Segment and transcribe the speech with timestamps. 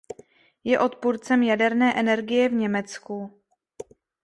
[0.63, 3.41] Je odpůrcem jaderné energie v Německu.